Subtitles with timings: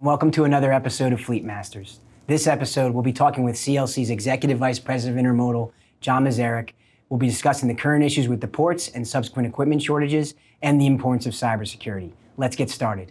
[0.00, 1.98] Welcome to another episode of Fleet Masters.
[2.28, 6.70] This episode, we'll be talking with CLC's Executive Vice President of Intermodal, John Mizerek.
[7.08, 10.86] We'll be discussing the current issues with the ports and subsequent equipment shortages and the
[10.86, 12.12] importance of cybersecurity.
[12.36, 13.10] Let's get started.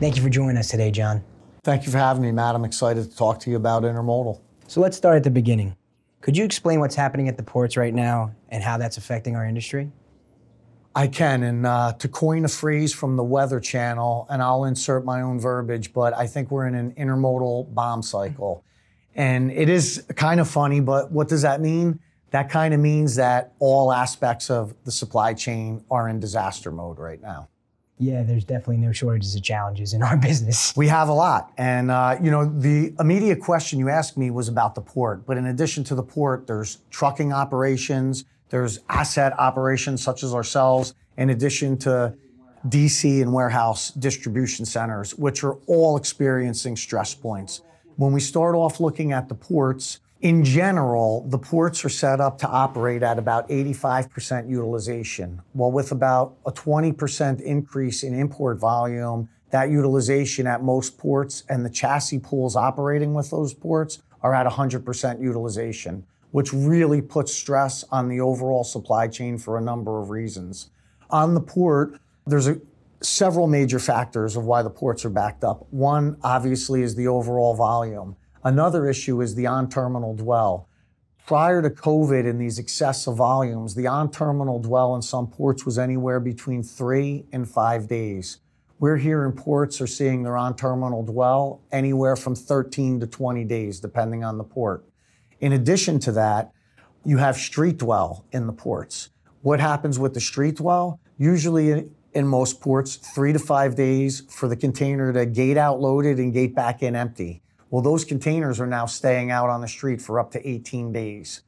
[0.00, 1.22] Thank you for joining us today, John.
[1.62, 2.56] Thank you for having me, Matt.
[2.56, 4.40] I'm excited to talk to you about intermodal.
[4.66, 5.76] So let's start at the beginning.
[6.20, 9.46] Could you explain what's happening at the ports right now and how that's affecting our
[9.46, 9.92] industry?
[10.94, 15.04] I can, and uh, to coin a phrase from the Weather Channel, and I'll insert
[15.04, 18.64] my own verbiage, but I think we're in an intermodal bomb cycle.
[19.14, 22.00] And it is kind of funny, but what does that mean?
[22.30, 26.98] That kind of means that all aspects of the supply chain are in disaster mode
[26.98, 27.48] right now.
[27.98, 30.74] Yeah, there's definitely no shortages of challenges in our business.
[30.76, 31.52] We have a lot.
[31.56, 35.26] And, uh, you know, the immediate question you asked me was about the port.
[35.26, 40.94] But in addition to the port, there's trucking operations, there's asset operations such as ourselves,
[41.16, 42.14] in addition to
[42.68, 47.62] DC and warehouse distribution centers, which are all experiencing stress points.
[47.96, 52.36] When we start off looking at the ports, in general, the ports are set up
[52.40, 55.40] to operate at about 85% utilization.
[55.54, 61.64] Well, with about a 20% increase in import volume, that utilization at most ports and
[61.64, 67.84] the chassis pools operating with those ports are at 100% utilization which really puts stress
[67.90, 70.70] on the overall supply chain for a number of reasons.
[71.10, 72.60] On the port, there's a,
[73.00, 75.66] several major factors of why the ports are backed up.
[75.70, 78.16] One, obviously, is the overall volume.
[78.44, 80.68] Another issue is the on terminal dwell.
[81.26, 85.78] Prior to COVID and these excessive volumes, the on terminal dwell in some ports was
[85.78, 88.38] anywhere between three and five days.
[88.80, 93.44] We're here in ports are seeing their on terminal dwell anywhere from 13 to 20
[93.44, 94.84] days, depending on the port.
[95.42, 96.52] In addition to that,
[97.04, 99.10] you have street dwell in the ports.
[99.42, 101.00] What happens with the street dwell?
[101.18, 106.18] Usually in most ports, three to five days for the container to gate out loaded
[106.18, 107.42] and gate back in empty.
[107.70, 111.42] Well, those containers are now staying out on the street for up to 18 days.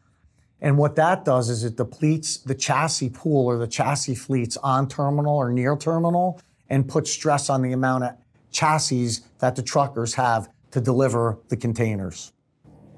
[0.60, 4.88] And what that does is it depletes the chassis pool or the chassis fleets on
[4.88, 8.16] terminal or near terminal and puts stress on the amount of
[8.50, 12.32] chassis that the truckers have to deliver the containers.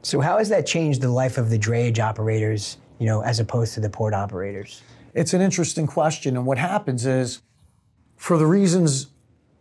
[0.06, 3.74] So how has that changed the life of the drayage operators, you know, as opposed
[3.74, 4.80] to the port operators?
[5.14, 6.36] It's an interesting question.
[6.36, 7.42] And what happens is,
[8.14, 9.08] for the reasons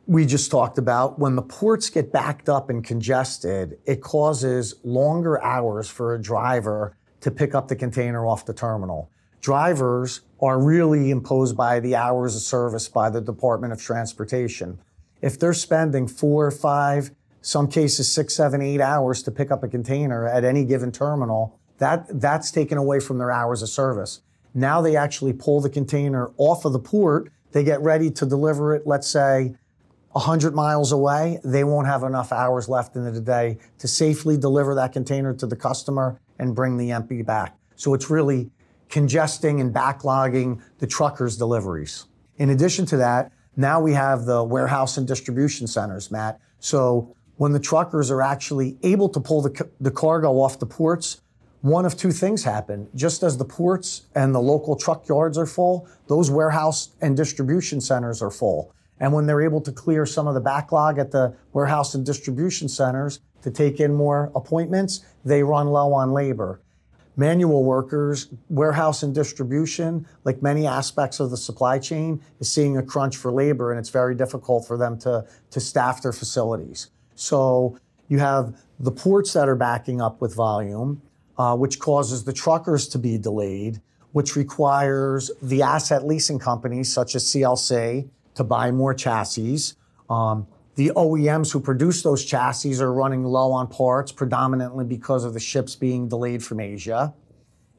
[0.06, 5.42] we just talked about, when the ports get backed up and congested, it causes longer
[5.42, 9.10] hours for a driver to pick up the container off the terminal.
[9.42, 14.78] Drivers are really imposed by the hours of service by the Department of Transportation.
[15.24, 17.10] If they're spending four, five,
[17.46, 21.60] some cases six, seven, eight hours to pick up a container at any given terminal.
[21.78, 24.22] That, that's taken away from their hours of service.
[24.56, 27.32] Now they actually pull the container off of the port.
[27.52, 29.54] They get ready to deliver it, let's say,
[30.14, 31.40] 100 miles away.
[31.44, 35.46] They won't have enough hours left in the day to safely deliver that container to
[35.46, 37.56] the customer and bring the empty back.
[37.76, 38.50] So it's really
[38.90, 42.06] congesting and backlogging the truckers' deliveries.
[42.38, 46.40] In addition to that, now we have the warehouse and distribution centers, Matt.
[46.60, 51.22] So when the truckers are actually able to pull the, the cargo off the ports,
[51.62, 52.88] one of two things happen.
[52.94, 57.82] Just as the ports and the local truck yards are full, those warehouse and distribution
[57.82, 58.72] centers are full.
[59.00, 62.70] And when they're able to clear some of the backlog at the warehouse and distribution
[62.70, 66.62] centers to take in more appointments, they run low on labor.
[67.18, 72.84] Manual workers, warehouse and distribution, like many aspects of the supply chain, is seeing a
[72.84, 76.90] crunch for labor, and it's very difficult for them to, to staff their facilities.
[77.16, 77.78] So
[78.08, 81.02] you have the ports that are backing up with volume,
[81.38, 83.82] uh, which causes the truckers to be delayed,
[84.12, 89.74] which requires the asset leasing companies such as CLC to buy more chassis.
[90.10, 95.34] Um, the OEMs who produce those chassis are running low on parts, predominantly because of
[95.34, 97.14] the ships being delayed from Asia.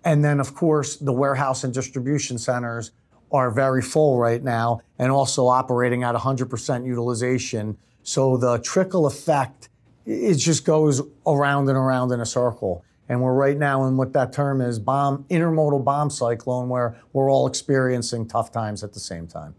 [0.02, 2.92] And then, of course, the warehouse and distribution centers
[3.32, 7.76] are very full right now and also operating at 100% utilization
[8.06, 9.68] so the trickle effect,
[10.04, 12.84] it just goes around and around in a circle.
[13.08, 17.28] And we're right now in what that term is bomb, intermodal bomb cyclone, where we're
[17.28, 19.56] all experiencing tough times at the same time.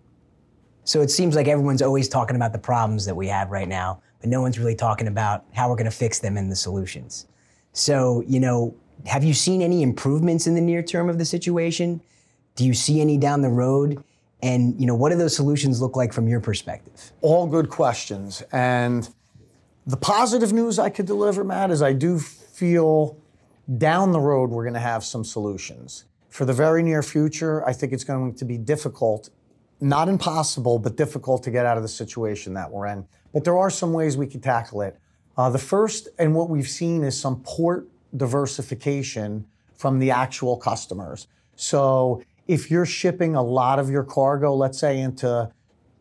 [0.85, 4.01] So it seems like everyone's always talking about the problems that we have right now,
[4.21, 7.27] but no one's really talking about how we're going to fix them and the solutions.
[7.73, 8.73] So, you know,
[9.07, 11.99] have you seen any improvements in the near term of the situation?
[12.55, 14.01] Do you see any down the road?
[14.41, 17.11] And you know, what do those solutions look like from your perspective?
[17.21, 18.43] All good questions.
[18.51, 19.09] And
[19.85, 23.17] the positive news I could deliver, Matt, is I do feel
[23.77, 26.05] down the road we're going to have some solutions.
[26.29, 29.31] for the very near future, I think it's going to be difficult,
[29.81, 33.07] not impossible, but difficult to get out of the situation that we're in.
[33.33, 34.99] But there are some ways we can tackle it.
[35.35, 41.27] Uh, the first, and what we've seen, is some port diversification from the actual customers.
[41.55, 45.51] So if you're shipping a lot of your cargo, let's say into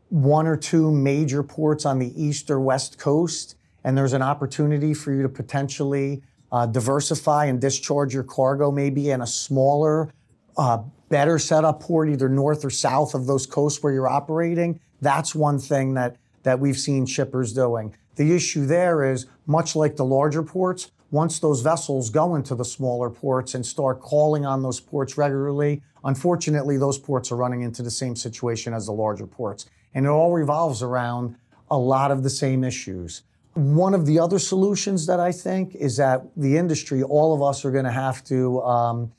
[0.09, 4.95] one or two major ports on the east or west coast, and there's an opportunity
[4.95, 6.23] for you to potentially
[6.53, 10.13] uh, diversify and discharge your cargo maybe in a smaller,
[10.57, 10.79] uh,
[11.09, 14.81] better setup port, either north or south of those coasts where you're operating.
[15.01, 17.95] That's one thing that, that we've seen shippers doing.
[18.15, 22.65] The issue there is much like the larger ports, once those vessels go into the
[22.65, 27.83] smaller ports and start calling on those ports regularly, unfortunately, those ports are running into
[27.83, 29.67] the same situation as the larger ports.
[29.95, 31.37] And it all revolves around
[31.71, 33.23] a lot of the same issues.
[33.55, 37.65] One of the other solutions that I think is that the industry, all of us
[37.65, 39.13] are going to have to um,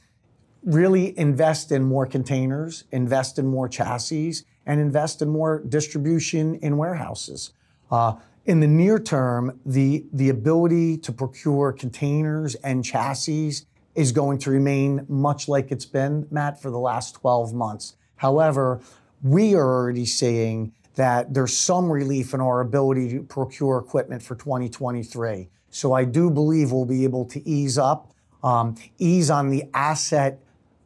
[0.64, 4.36] really invest in more containers, invest in more chassis,
[4.66, 7.54] and invest in more distribution in warehouses.
[7.90, 8.16] Uh,
[8.48, 13.52] in the near term, the, the ability to procure containers and chassis
[13.94, 17.98] is going to remain much like it's been, Matt, for the last 12 months.
[18.16, 18.80] However,
[19.22, 24.36] we are already seeing that there's some relief in our ability to procure equipment for
[24.36, 25.50] 2023.
[25.70, 28.14] So I do believe we'll be able to ease up,
[28.44, 30.40] um, ease on the asset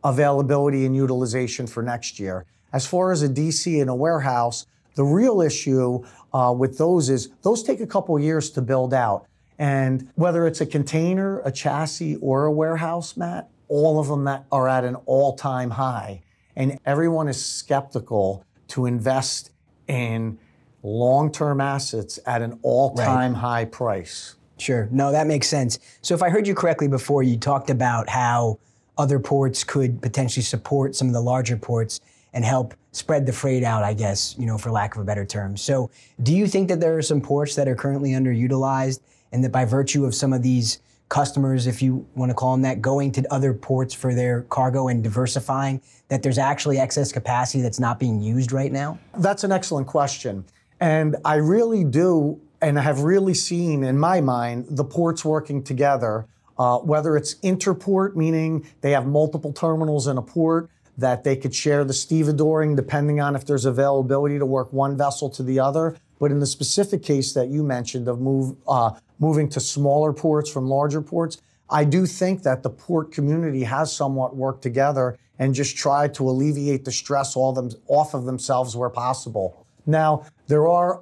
[0.03, 2.45] availability and utilization for next year.
[2.73, 4.65] As far as a DC and a warehouse,
[4.95, 6.03] the real issue
[6.33, 9.25] uh, with those is those take a couple years to build out.
[9.57, 14.45] And whether it's a container, a chassis, or a warehouse, Matt, all of them that
[14.51, 16.21] are at an all time high.
[16.55, 19.51] And everyone is skeptical to invest
[19.87, 20.39] in
[20.83, 23.39] long term assets at an all time right.
[23.39, 24.35] high price.
[24.57, 24.87] Sure.
[24.91, 25.79] No, that makes sense.
[26.01, 28.59] So if I heard you correctly before, you talked about how
[28.97, 31.99] other ports could potentially support some of the larger ports
[32.33, 35.25] and help spread the freight out, I guess, you know, for lack of a better
[35.25, 35.55] term.
[35.55, 35.89] So
[36.21, 38.99] do you think that there are some ports that are currently underutilized
[39.31, 42.61] and that by virtue of some of these customers, if you want to call them
[42.61, 47.61] that, going to other ports for their cargo and diversifying, that there's actually excess capacity
[47.61, 48.99] that's not being used right now?
[49.17, 50.45] That's an excellent question.
[50.79, 55.63] And I really do, and I have really seen in my mind the ports working
[55.63, 56.25] together,
[56.57, 60.69] uh, whether it's interport, meaning they have multiple terminals in a port,
[61.01, 65.29] that they could share the stevedoring depending on if there's availability to work one vessel
[65.31, 65.97] to the other.
[66.19, 70.49] But in the specific case that you mentioned of move, uh, moving to smaller ports
[70.49, 75.55] from larger ports, I do think that the port community has somewhat worked together and
[75.55, 79.65] just tried to alleviate the stress all them, off of themselves where possible.
[79.85, 81.01] Now, there are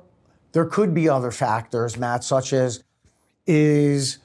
[0.51, 2.83] there could be other factors, Matt, such as
[3.45, 4.19] is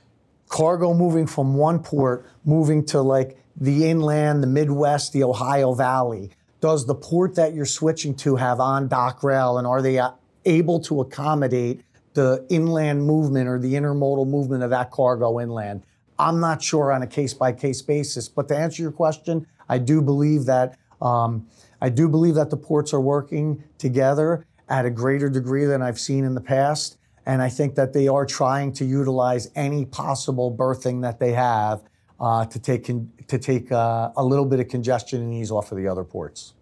[0.48, 6.30] cargo moving from one port moving to like the inland, the Midwest, the Ohio Valley?
[6.60, 10.12] Does the port that you're switching to have on dock rail and are they uh,
[10.44, 11.82] able to accommodate
[12.14, 15.82] the inland movement or the intermodal movement of that cargo inland?
[16.18, 19.78] I'm not sure on a case by case basis, but to answer your question, I
[19.78, 21.46] do believe that um,
[21.80, 25.98] I do believe that the ports are working together at a greater degree than I've
[25.98, 26.96] seen in the past,
[27.26, 31.82] and I think that they are trying to utilize any possible berthing that they have
[32.20, 35.72] uh, to take con- to take uh, a little bit of congestion and ease off
[35.72, 36.54] of the other ports.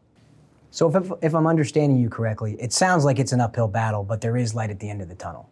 [0.71, 4.23] So if, if I'm understanding you correctly, it sounds like it's an uphill battle, but
[4.23, 5.51] there is light at the end of the tunnel.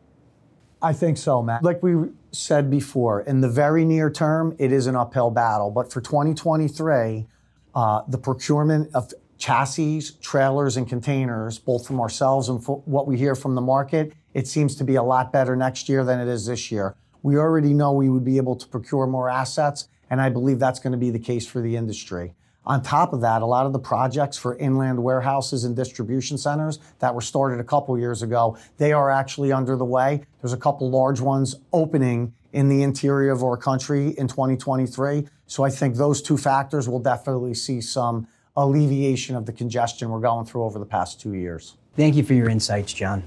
[0.83, 1.63] I think so, Matt.
[1.63, 5.71] Like we said before, in the very near term, it is an uphill battle.
[5.71, 7.27] But for 2023,
[7.75, 13.35] uh, the procurement of chassis, trailers, and containers, both from ourselves and what we hear
[13.35, 16.47] from the market, it seems to be a lot better next year than it is
[16.47, 16.95] this year.
[17.23, 20.81] We already know we would be able to procure more assets, and I believe that's
[20.81, 22.35] going to be the case for the industry.
[22.67, 26.79] On top of that, a lot of the projects for inland warehouses and distribution centers
[26.99, 30.23] that were started a couple years ago, they are actually under the way.
[30.43, 35.27] There's a couple large ones opening in the interior of our country in 2023.
[35.47, 38.27] So I think those two factors will definitely see some
[38.57, 41.77] alleviation of the congestion we're going through over the past two years.
[41.97, 43.23] Thank you for your insights, John.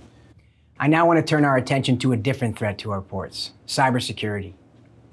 [0.79, 4.53] I now want to turn our attention to a different threat to our ports cybersecurity.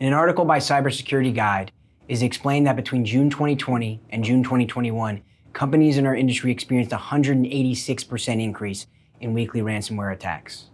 [0.00, 1.72] In an article by Cybersecurity Guide,
[2.08, 5.20] is explained that between June 2020 and June 2021,
[5.52, 8.86] companies in our industry experienced a 186% increase
[9.20, 10.70] in weekly ransomware attacks.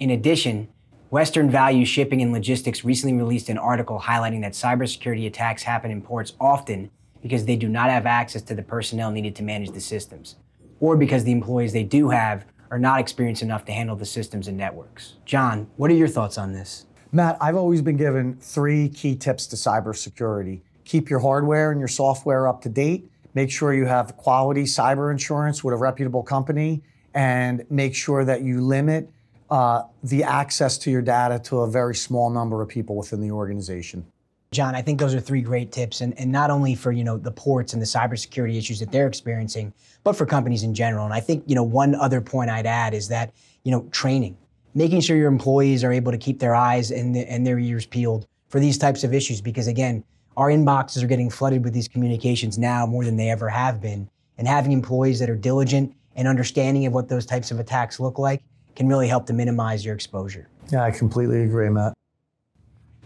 [0.00, 0.68] In addition,
[1.10, 6.00] Western Value Shipping and Logistics recently released an article highlighting that cybersecurity attacks happen in
[6.00, 6.90] ports often
[7.20, 10.36] because they do not have access to the personnel needed to manage the systems,
[10.80, 14.48] or because the employees they do have are not experienced enough to handle the systems
[14.48, 15.16] and networks.
[15.26, 16.86] John, what are your thoughts on this?
[17.10, 20.60] Matt, I've always been given three key tips to cybersecurity.
[20.84, 25.10] keep your hardware and your software up to date, make sure you have quality cyber
[25.10, 26.82] insurance with a reputable company,
[27.14, 29.10] and make sure that you limit
[29.50, 33.30] uh, the access to your data to a very small number of people within the
[33.30, 34.06] organization.
[34.50, 37.18] John, I think those are three great tips, and, and not only for you know
[37.18, 39.74] the ports and the cybersecurity issues that they're experiencing,
[40.04, 41.04] but for companies in general.
[41.04, 43.32] And I think you know one other point I'd add is that
[43.64, 44.38] you know training,
[44.78, 47.84] making sure your employees are able to keep their eyes and, the, and their ears
[47.84, 50.04] peeled for these types of issues, because again,
[50.36, 54.08] our inboxes are getting flooded with these communications now more than they ever have been,
[54.38, 58.20] and having employees that are diligent and understanding of what those types of attacks look
[58.20, 58.42] like
[58.76, 60.48] can really help to minimize your exposure.
[60.70, 61.92] Yeah, I completely agree, Matt.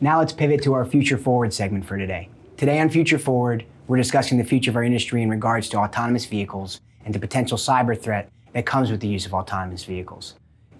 [0.02, 2.28] Now let's pivot to our Future Forward segment for today.
[2.58, 6.26] Today on Future Forward, we're discussing the future of our industry in regards to autonomous
[6.26, 10.34] vehicles and the potential cyber threat that comes with the use of autonomous vehicles.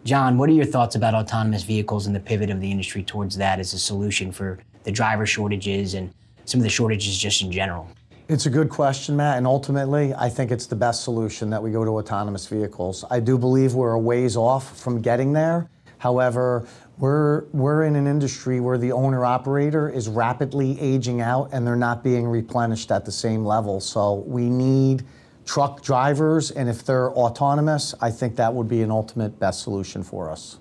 [0.04, 3.37] John, what are your thoughts about autonomous vehicles and the pivot of the industry towards
[3.37, 6.12] that as a solution for the driver shortages and
[6.44, 7.88] some of the shortages just in general?
[8.28, 11.71] It's a good question, Matt, and ultimately, I think it's the best solution that we
[11.71, 13.04] go to autonomous vehicles.
[13.11, 15.68] I do believe we're a ways off from getting there.
[15.99, 16.66] However,
[16.99, 21.76] we're, we're in an industry where the owner operator is rapidly aging out and they're
[21.76, 23.78] not being replenished at the same level.
[23.78, 25.04] So we need
[25.44, 30.02] truck drivers, and if they're autonomous, I think that would be an ultimate best solution
[30.02, 30.58] for us.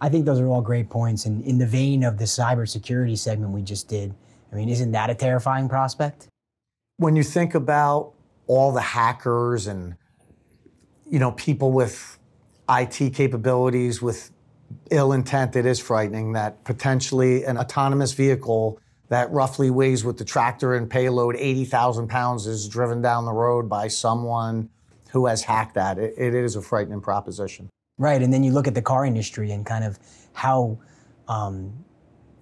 [0.00, 1.26] I think those are all great points.
[1.26, 4.14] And in the vein of the cybersecurity segment we just did,
[4.52, 6.28] I mean, isn't that a terrifying prospect?
[6.98, 8.12] When you think about
[8.46, 9.96] all the hackers and
[11.08, 12.18] you know people with
[12.68, 14.30] IT capabilities with
[14.90, 20.24] ill intent, it is frightening that potentially an autonomous vehicle that roughly weighs with the
[20.24, 24.68] tractor and payload 80,000 pounds is driven down the road by someone
[25.10, 25.98] who has hacked that.
[25.98, 27.70] It, it is a frightening proposition.
[27.98, 29.98] Right, and then you look at the car industry and kind of
[30.34, 30.78] how
[31.28, 31.72] um,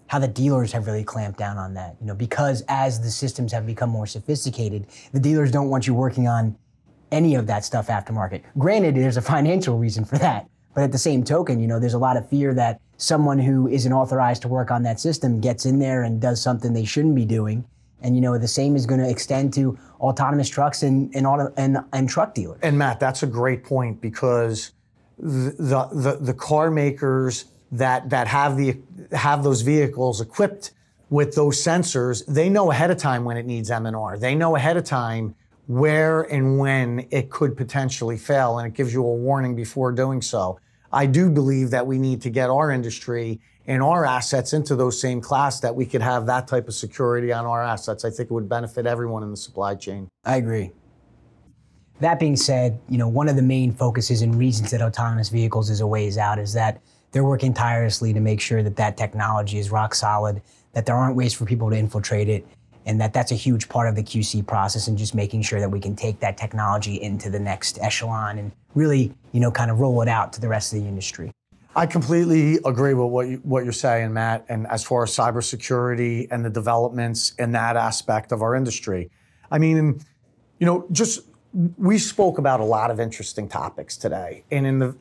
[0.09, 1.97] how the dealers have really clamped down on that.
[2.00, 5.94] You know, because as the systems have become more sophisticated, the dealers don't want you
[5.94, 6.56] working on
[7.12, 8.42] any of that stuff aftermarket.
[8.59, 11.95] Granted, there's a financial reason for that, but at the same token, you know, there's
[11.95, 15.66] a lot of fear that someone who isn't authorized to work on that system gets
[15.66, 17.64] in there and does something they shouldn't be doing.
[18.00, 21.52] And you know, the same is going to extend to autonomous trucks and and, auto,
[21.57, 22.59] and and truck dealers.
[22.62, 24.73] And Matt, that's a great point because
[25.19, 28.78] the the, the car makers that that have the
[29.12, 30.73] have those vehicles equipped
[31.11, 34.19] with those sensors, they know ahead of time when it needs M&R.
[34.19, 35.35] They know ahead of time
[35.66, 40.21] where and when it could potentially fail, and it gives you a warning before doing
[40.21, 40.59] so.
[40.92, 45.00] I do believe that we need to get our industry and our assets into those
[45.00, 48.04] same class that we could have that type of security on our assets.
[48.04, 50.09] I think it would benefit everyone in the supply chain.
[50.25, 50.73] I agree.
[52.00, 55.71] That being said, you know, one of the main focuses and reasons that autonomous vehicles
[55.71, 56.80] is a ways out is that
[57.12, 60.42] they're working tirelessly to make sure that that technology is rock solid,
[60.73, 62.47] that there aren't ways for people to infiltrate it,
[62.87, 65.71] and that that's a huge part of the QC process and just making sure that
[65.71, 69.81] we can take that technology into the next echelon and really, you know, kind of
[69.81, 71.33] roll it out to the rest of the industry.
[71.76, 74.45] I completely agree with what you, what you're saying, Matt.
[74.49, 79.11] And as far as cybersecurity and the developments in that aspect of our industry,
[79.50, 80.00] I mean,
[80.59, 81.23] you know, just
[81.76, 84.97] we spoke about a lot of interesting topics today, and in the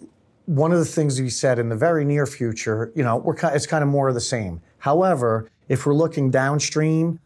[0.46, 3.68] one of the things we said in the very near future, you know, we're it's
[3.68, 4.62] kind of more of the same.
[4.80, 7.20] However, if we're looking downstream,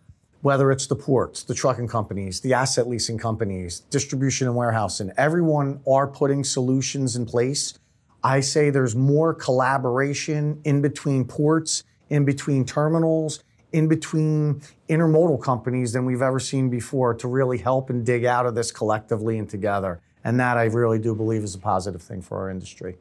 [0.47, 5.81] whether it's the ports, the trucking companies, the asset leasing companies, distribution and warehousing, everyone
[5.85, 7.77] are putting solutions in place.
[8.23, 15.91] I say there's more collaboration in between ports, in between terminals, in between intermodal companies
[15.91, 19.49] than we've ever seen before to really help and dig out of this collectively and
[19.49, 19.99] together.
[20.23, 22.95] And that I really do believe is a positive thing for our industry.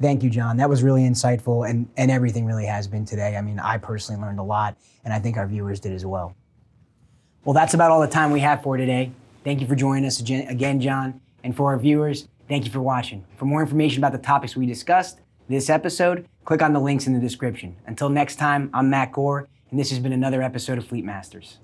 [0.00, 0.56] Thank you, John.
[0.56, 3.36] That was really insightful, and, and everything really has been today.
[3.36, 6.34] I mean, I personally learned a lot, and I think our viewers did as well.
[7.48, 9.10] Well, that's about all the time we have for today.
[9.42, 11.22] Thank you for joining us again, John.
[11.42, 13.24] And for our viewers, thank you for watching.
[13.38, 17.14] For more information about the topics we discussed this episode, click on the links in
[17.14, 17.74] the description.
[17.86, 21.56] Until next time, I'm Matt Gore, and this has been another episode of Fleet Masters.